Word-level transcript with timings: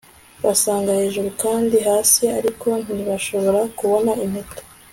basaga 0.45 0.89
hejuru 0.99 1.29
kandi 1.43 1.75
hasi, 1.87 2.23
ariko 2.39 2.67
ntibashobora 2.83 3.59
kubona 3.77 4.11
impeta 4.25 4.61